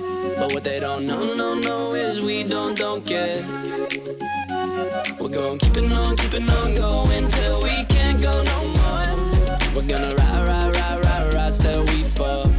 But 0.00 0.52
what 0.52 0.64
they 0.64 0.80
don't 0.80 1.04
know, 1.04 1.34
no, 1.34 1.54
no, 1.54 1.94
is 1.94 2.24
we 2.24 2.42
don't, 2.42 2.76
don't 2.76 3.04
get. 3.04 3.44
We're 5.20 5.28
going 5.28 5.58
keeping 5.58 5.92
on, 5.92 6.16
keeping 6.16 6.48
on 6.50 6.74
going 6.74 7.28
till 7.28 7.62
we 7.62 7.84
can't 7.84 8.20
go 8.20 8.42
no 8.42 8.64
more. 8.76 9.74
We're 9.74 9.86
gonna 9.86 10.14
ride, 10.14 10.46
ride, 10.46 10.76
ride, 10.76 11.04
ride, 11.04 11.34
ride 11.34 11.52
till 11.52 11.82
we 11.84 12.02
fall. 12.16 12.53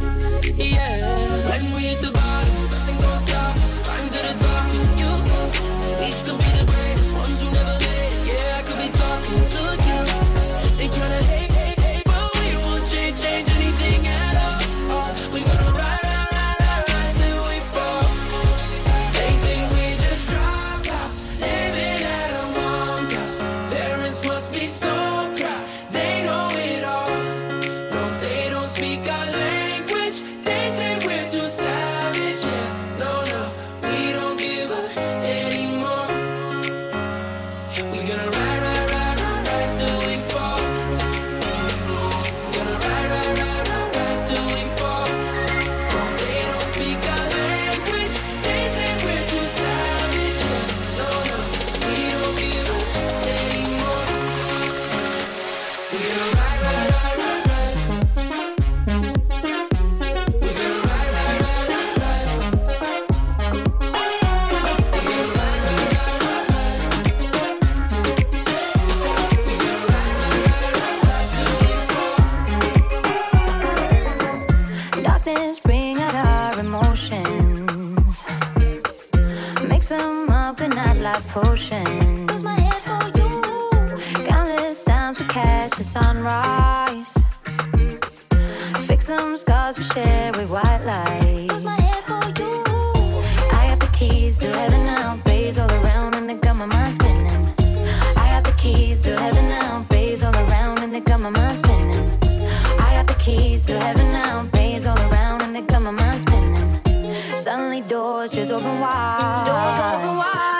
heaven 103.86 104.10
now, 104.10 104.42
bays 104.52 104.84
all 104.84 104.98
around, 105.08 105.42
and 105.42 105.54
they 105.54 105.62
got 105.62 105.80
my 105.80 105.92
mind 105.92 106.18
spinning. 106.18 107.14
Suddenly 107.36 107.82
doors 107.82 108.32
just 108.32 108.50
open 108.50 108.80
wide. 108.80 109.44
Doors 109.46 109.78
open 109.78 110.16
wide. 110.18 110.55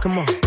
Come 0.00 0.16
on. 0.20 0.39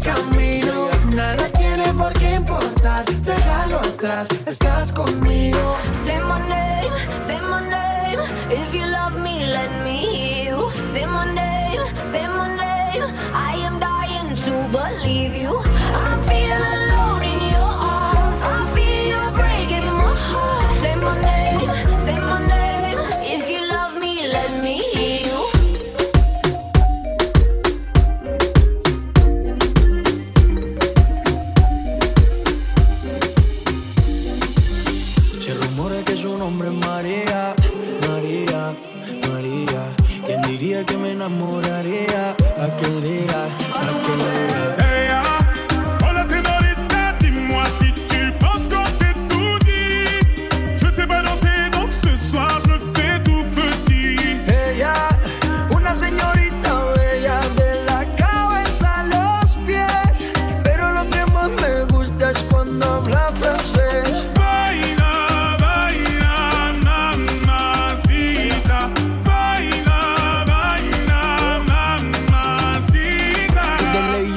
camino. 0.00 0.88
Nada 1.14 1.48
tiene 1.50 1.92
por 1.94 2.12
qué 2.14 2.34
importar, 2.34 3.04
déjalo 3.22 3.78
atrás. 3.78 4.28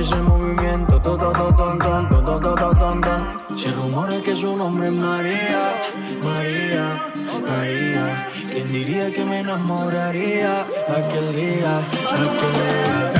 ese 0.00 0.16
movimiento, 0.16 1.00
to, 1.00 1.16
to, 1.16 1.32
to, 1.32 1.52
ton, 1.52 1.78
ton. 1.78 3.54
Se 3.54 3.70
rumora 3.70 4.20
que 4.22 4.34
su 4.34 4.56
nombre 4.56 4.86
es 4.88 4.92
María, 4.92 5.74
María, 6.22 7.12
María. 7.46 8.28
¿Quién 8.50 8.72
diría 8.72 9.10
que 9.10 9.24
me 9.24 9.40
enamoraría 9.40 10.62
aquel 10.88 11.32
día, 11.34 11.78
aquel 11.78 13.12
día? 13.12 13.19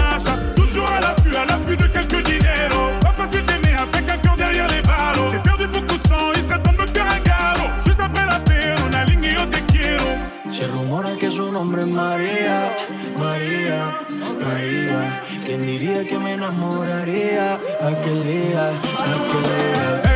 María, 11.85 12.75
María, 13.17 13.99
María. 14.43 15.21
¿Quién 15.45 15.65
diría 15.65 16.03
que 16.03 16.17
me 16.17 16.33
enamoraría 16.33 17.55
aquel 17.55 18.23
día, 18.23 18.69
aquel 18.69 19.43
día? 19.43 20.10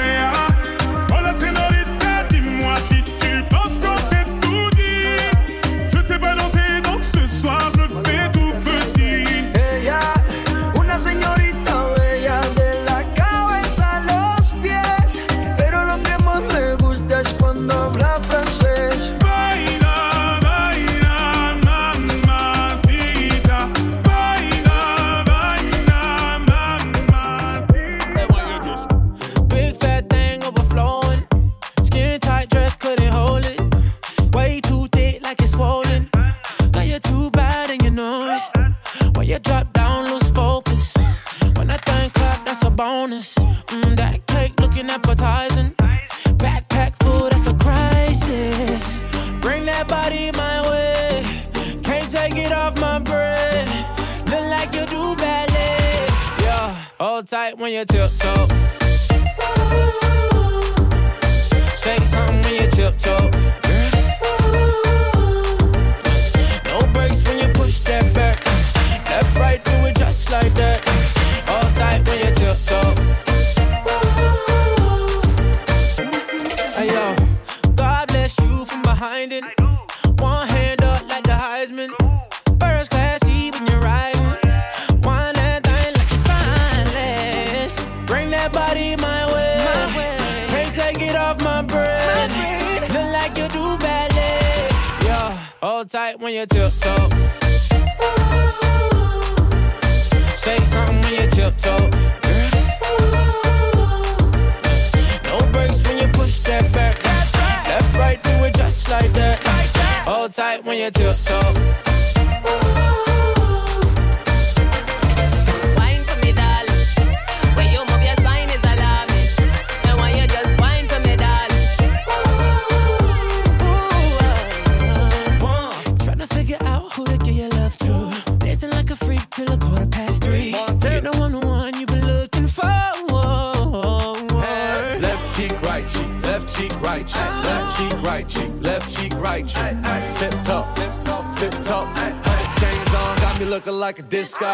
like 143.86 144.00
a 144.00 144.02
disco. 144.02 144.48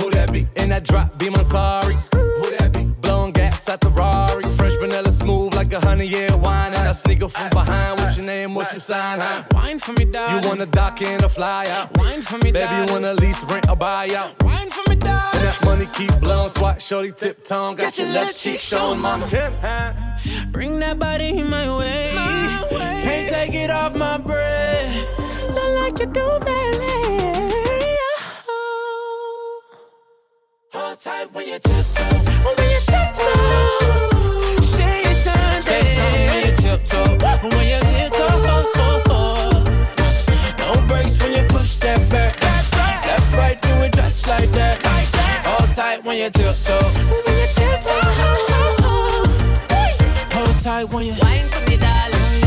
Who 0.00 0.10
that 0.10 0.30
be? 0.30 0.46
In 0.56 0.68
that 0.68 0.84
drop, 0.84 1.18
be 1.18 1.28
Mansari. 1.28 1.96
Who 2.12 2.56
that 2.58 2.70
be? 2.74 2.82
Blowing 3.00 3.32
gas 3.32 3.66
at 3.70 3.80
the 3.80 3.88
Rari. 3.88 4.42
Fresh 4.58 4.76
vanilla 4.76 5.10
smooth 5.10 5.54
like 5.54 5.72
a 5.72 5.80
honey 5.80 6.06
year 6.06 6.28
wine. 6.36 6.74
And 6.74 6.86
I 6.86 6.92
sneak 6.92 7.22
up 7.22 7.30
from 7.30 7.48
behind. 7.48 7.98
What's 7.98 8.18
your 8.18 8.26
name? 8.26 8.54
What's 8.54 8.72
your 8.74 8.80
sign? 8.80 9.20
Huh? 9.20 9.44
Wine 9.52 9.78
for 9.78 9.94
me, 9.94 10.04
dog. 10.04 10.44
You 10.44 10.50
wanna 10.50 10.66
dock 10.66 11.00
in 11.00 11.24
a 11.24 11.30
fly 11.30 11.64
out? 11.70 11.96
Wine 11.96 12.20
for 12.20 12.36
me, 12.44 12.52
dog. 12.52 12.68
Baby, 12.68 12.74
you 12.76 12.92
wanna 12.92 13.14
lease, 13.14 13.42
rent, 13.44 13.70
or 13.70 13.76
buy 13.76 14.06
out? 14.14 14.30
Wine 14.42 14.68
for 14.68 14.84
me, 14.90 14.96
dog. 14.96 15.32
That 15.32 15.58
money 15.64 15.88
keep 15.94 16.12
blowing, 16.20 16.50
swat 16.50 16.82
shorty 16.82 17.12
tip 17.12 17.42
tongue. 17.42 17.76
Got, 17.76 17.84
Got 17.84 17.98
your, 17.98 18.08
your 18.08 18.16
left 18.16 18.38
cheek 18.38 18.60
showing, 18.60 19.00
mama. 19.00 19.26
Tip, 19.26 19.54
huh? 19.62 19.94
Bring 20.52 20.78
that 20.80 20.98
body 20.98 21.28
in 21.40 21.48
my 21.48 21.66
way. 21.78 22.12
my 22.14 22.68
way. 22.70 23.00
Can't 23.02 23.28
take 23.30 23.54
it 23.54 23.70
off 23.70 23.96
my 23.96 24.18
brain. 24.18 25.06
Look 25.54 25.70
like 25.80 25.98
you 26.00 26.06
do, 26.06 26.26
baby. 26.44 26.93
tight 30.96 31.32
when 31.32 31.48
you 31.48 31.58
tiptoe. 31.58 32.04
When 32.44 32.70
you 32.70 32.80
tiptoe. 32.86 33.34
When 36.30 36.46
you 36.46 36.54
tiptoe. 36.54 37.18
When 37.50 37.66
you 37.66 37.78
tiptoe. 37.80 38.38
No 40.58 40.72
when 40.88 41.32
you 41.32 41.44
push 41.48 41.76
that 41.76 41.98
back. 42.10 42.38
That 42.40 43.20
right, 43.36 43.58
like 44.26 44.52
that. 44.52 45.46
All 45.46 45.66
tight 45.74 46.04
when 46.04 46.16
you 46.18 46.30
tiptoe. 46.30 46.78
When 46.78 47.36
you 47.38 47.48
tiptoe. 47.54 48.00
Hold 50.34 50.60
tight 50.60 50.84
when 50.92 51.06
you. 51.06 51.14
Wine 51.20 51.48
for 51.48 51.70
me, 51.70 51.76
darling. 51.76 52.43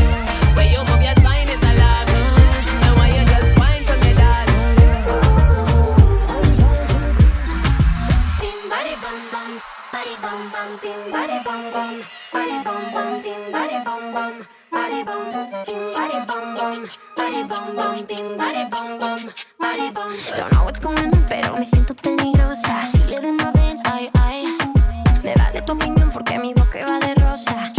Don't 15.08 15.32
know 20.52 20.64
what's 20.64 20.80
going 20.80 20.98
on, 20.98 21.24
pero 21.28 21.56
me 21.56 21.64
siento 21.64 21.94
peligrosa. 21.94 22.74
Feel 22.92 23.14
it 23.14 23.24
in 23.24 23.36
my 23.36 23.50
ay, 23.84 24.10
ay. 24.20 24.44
Me 25.22 25.34
vale 25.34 25.62
tu 25.62 25.72
opinión 25.72 26.10
porque 26.12 26.38
mi 26.38 26.52
boca 26.52 26.84
va 26.84 26.98
de 26.98 27.14
rosa. 27.14 27.72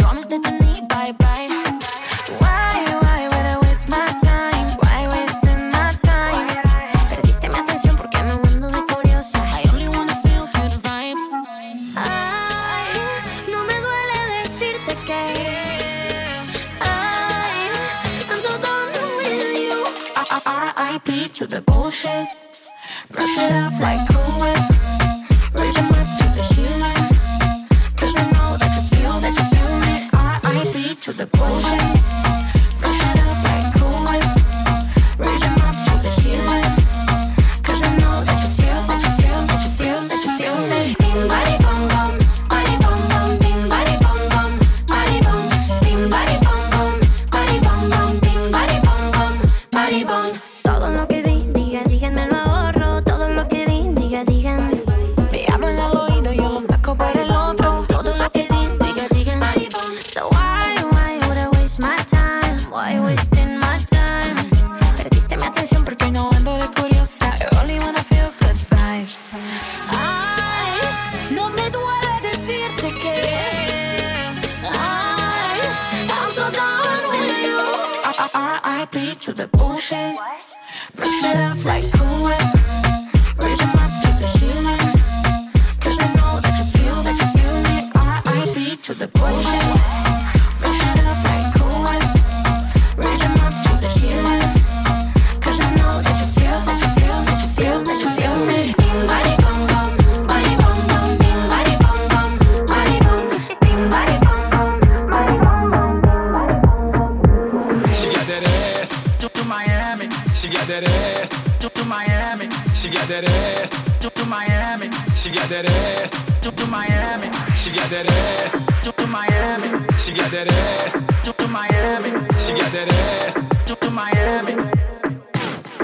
to, 121.24 121.32
to 121.32 121.48
Miami. 121.48 122.10
She 122.38 122.52
got 122.52 122.70
that 122.72 122.88
ass 122.92 123.34
to, 123.66 123.74
to 123.76 123.90
Miami. 123.90 124.54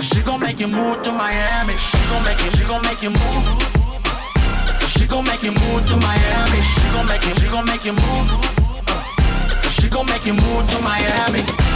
She 0.00 0.20
gon' 0.22 0.40
make 0.40 0.60
you 0.60 0.68
move 0.68 1.02
to 1.02 1.12
Miami. 1.12 1.74
She 1.74 1.98
gon' 2.10 2.24
make 2.24 2.40
you, 2.44 2.50
she 2.56 2.64
gon' 2.64 2.82
make 2.82 3.02
you 3.02 3.10
move. 3.10 3.46
She 4.88 5.06
gon' 5.06 5.24
make 5.24 5.42
you 5.42 5.52
move 5.52 5.86
to 5.88 5.96
Miami. 5.96 6.60
She 6.60 6.86
gon' 6.94 7.06
make 7.06 7.24
you, 7.24 7.34
she 7.34 7.48
gon' 7.48 7.64
make 7.66 7.84
you 7.84 7.92
move. 7.92 8.28
She 9.70 9.88
gon' 9.88 10.06
make 10.06 10.26
you 10.26 10.34
move 10.34 10.68
to 10.70 10.78
Miami. 10.82 11.75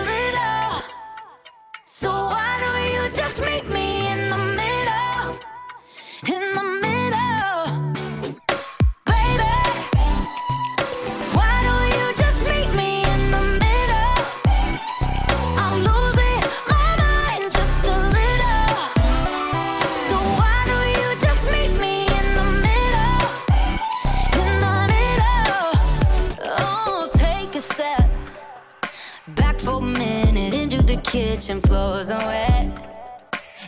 kitchen 31.41 31.61
floors 31.61 32.11
are 32.11 32.23
wet, 32.23 32.69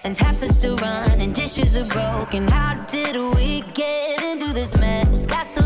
and 0.04 0.16
taps 0.16 0.44
are 0.44 0.54
still 0.54 0.78
running, 0.78 1.34
dishes 1.34 1.76
are 1.76 1.86
broken. 1.86 2.48
How 2.48 2.76
did 2.86 3.16
we 3.36 3.62
get 3.74 4.22
into 4.22 4.54
this 4.54 4.78
mess? 4.78 5.26
Got 5.26 5.48
so 5.48 5.63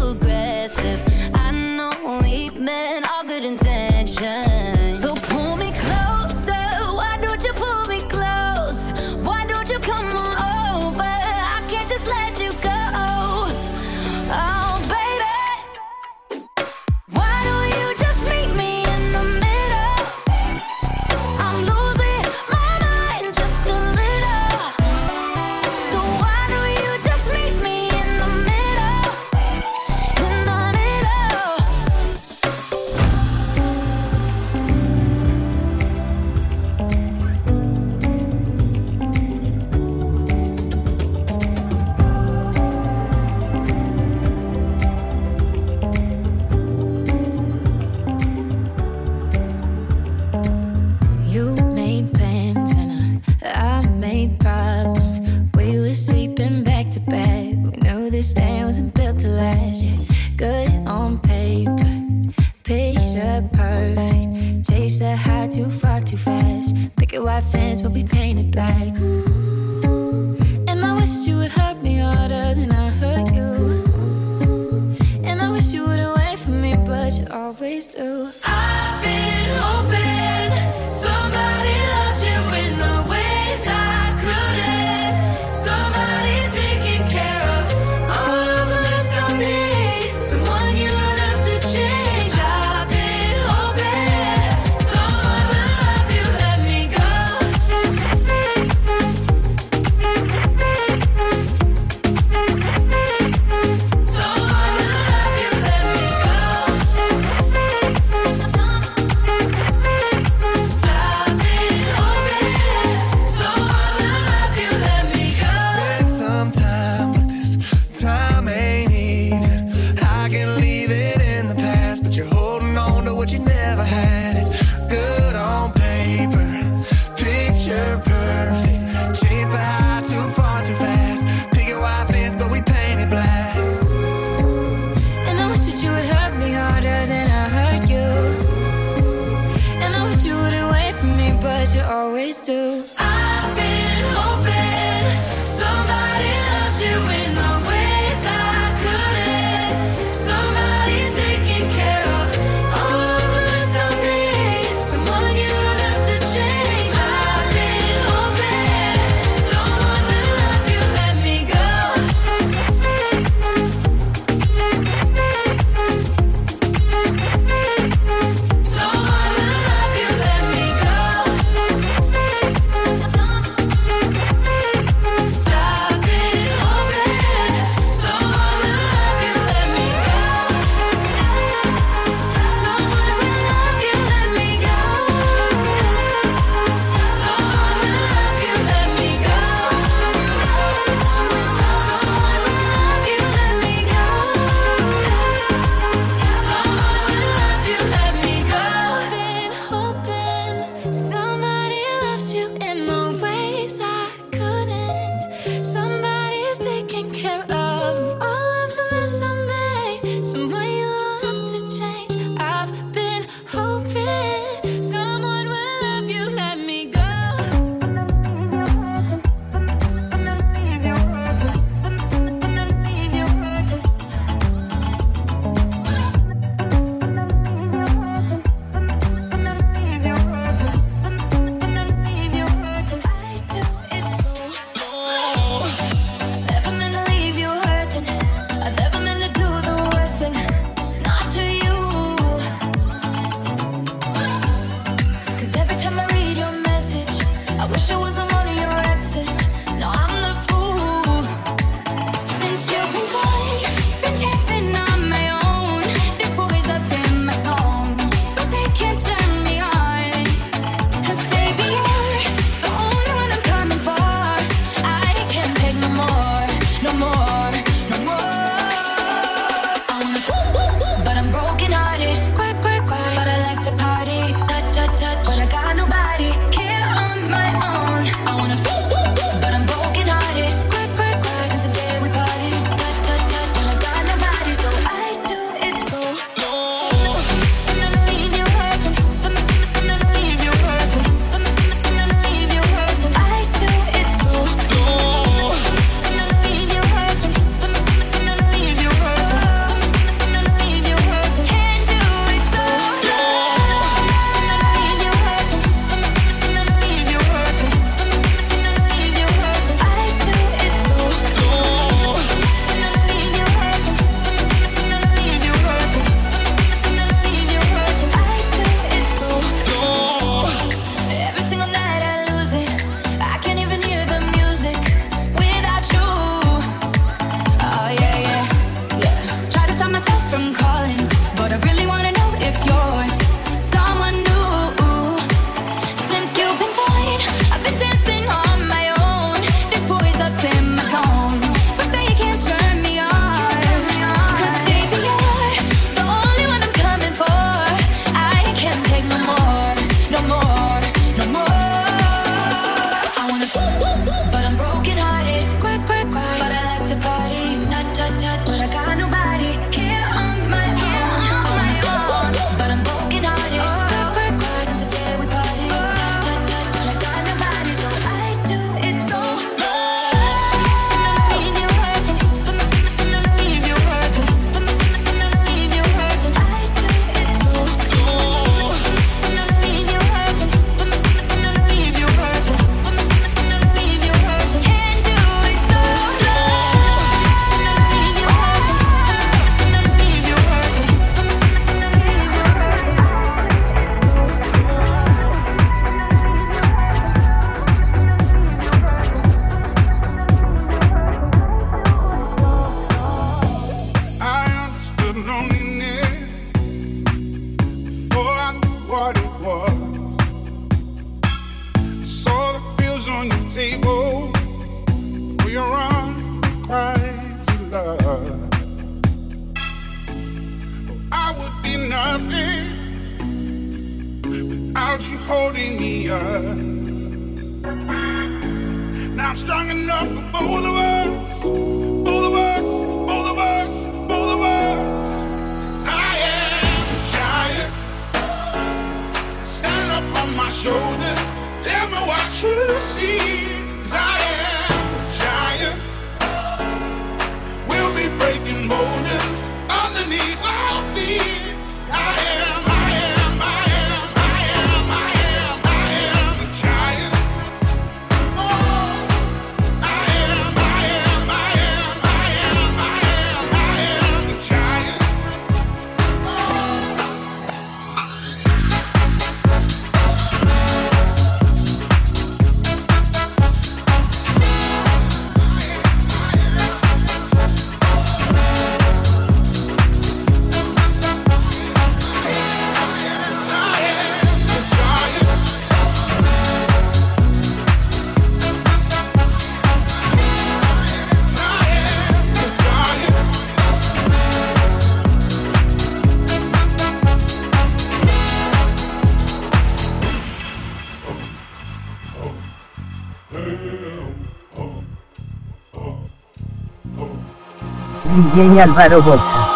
DJ 508.18 508.60
Álvaro 508.60 509.00
Bosa. 509.04 509.47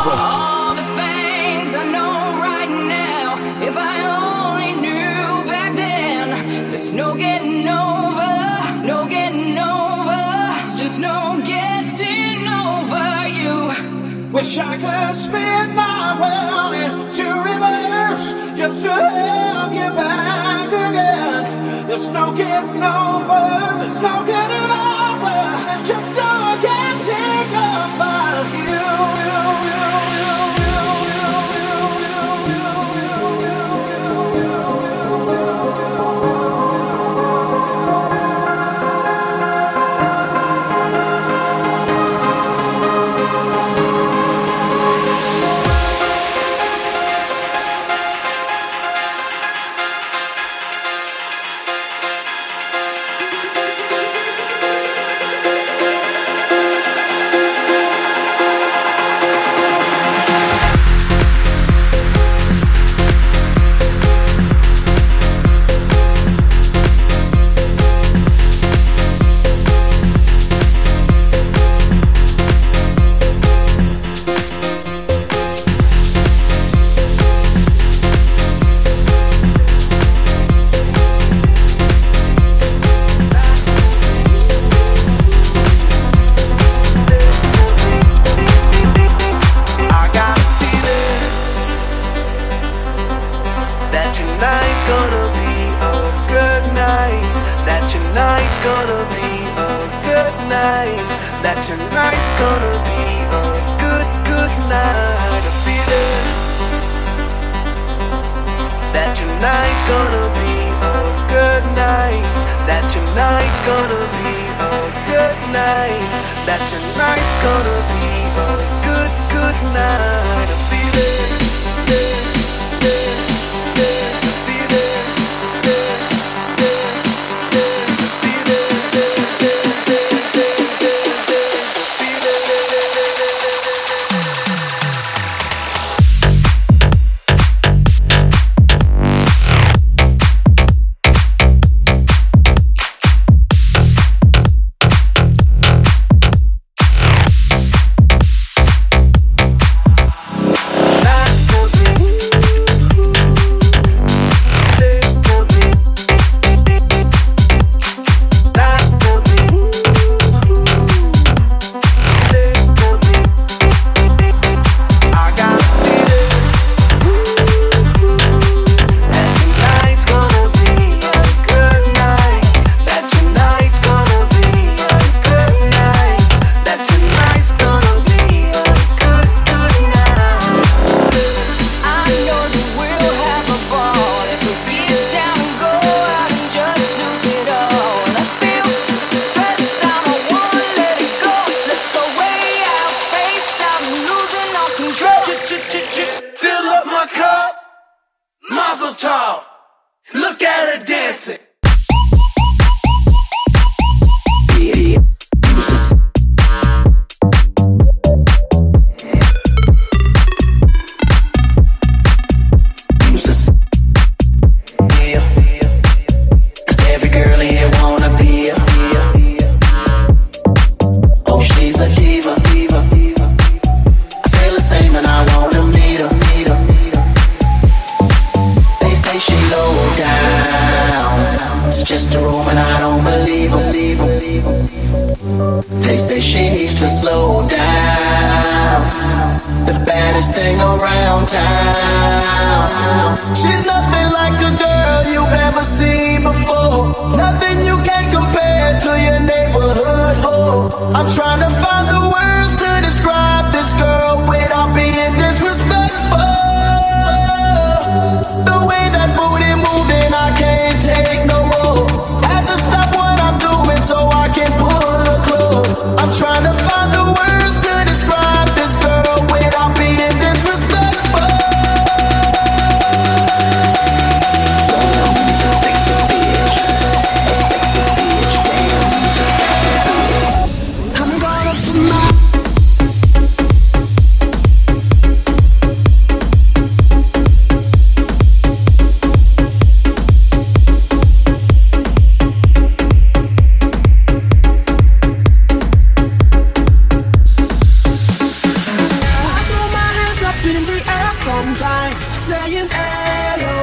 Sometimes, 301.24 302.04
saying, 302.28 302.69
"Ayo, 302.69 303.56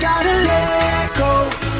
gotta 0.00 0.34
let 0.48 1.08
go." 1.18 1.79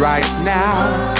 right 0.00 0.24
now. 0.42 1.12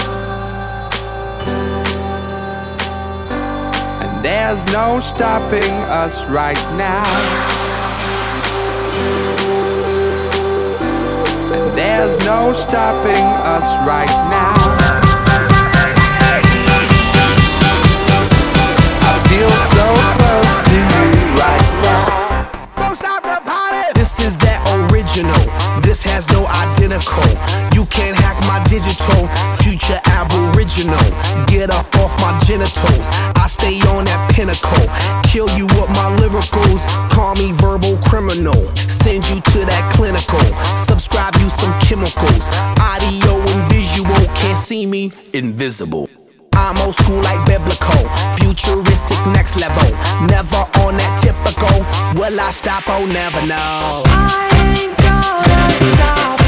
And 4.01 4.25
there's 4.25 4.65
no 4.73 4.99
stopping 4.99 5.71
us 5.85 6.27
right 6.27 6.57
now. 6.75 7.05
And 11.53 11.77
there's 11.77 12.25
no 12.25 12.53
stopping 12.53 13.27
us 13.55 13.67
right 13.87 14.09
now. 14.33 14.55
I 19.05 19.15
feel 19.29 19.53
so 19.77 19.87
close 20.17 20.53
to 20.65 20.77
you 20.89 21.13
right 21.37 21.69
now. 21.85 22.07
Don't 22.77 22.95
stop 22.95 23.21
the 23.21 23.39
party. 23.47 23.93
This 23.93 24.19
is 24.25 24.35
that 24.39 24.59
original. 24.89 25.45
This 25.81 26.01
has 26.03 26.27
no 26.29 26.47
identical. 26.47 27.29
You 27.75 27.85
can't 27.85 28.20
my 28.51 28.59
digital, 28.67 29.23
future 29.63 29.99
aboriginal. 30.19 30.99
Get 31.47 31.71
up 31.71 31.87
off 32.03 32.11
my 32.19 32.35
genitals, 32.43 33.07
I 33.39 33.47
stay 33.47 33.79
on 33.95 34.03
that 34.03 34.19
pinnacle. 34.35 34.85
Kill 35.23 35.47
you 35.55 35.67
with 35.79 35.87
my 35.95 36.11
lyricals, 36.19 36.83
call 37.15 37.33
me 37.39 37.55
verbal 37.63 37.95
criminal. 38.03 38.59
Send 38.75 39.23
you 39.31 39.39
to 39.55 39.59
that 39.71 39.83
clinical, 39.95 40.43
subscribe 40.83 41.33
you 41.39 41.47
some 41.47 41.71
chemicals. 41.79 42.51
Audio 42.83 43.39
and 43.39 43.63
visual, 43.71 44.19
can't 44.35 44.59
see 44.59 44.85
me, 44.85 45.13
invisible. 45.31 46.09
I'm 46.53 46.75
old 46.83 46.95
school 46.95 47.23
like 47.23 47.39
biblical, 47.47 48.03
futuristic 48.35 49.19
next 49.31 49.55
level. 49.63 49.87
Never 50.27 50.67
on 50.83 50.99
that 50.99 51.13
typical. 51.23 51.79
Will 52.19 52.37
I 52.37 52.51
stop? 52.51 52.83
Oh, 52.87 53.05
never 53.05 53.39
know. 53.47 54.03
I 54.11 54.75
ain't 54.75 54.97
gonna 54.99 55.95
stop. 55.95 56.40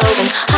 Showing. 0.00 0.57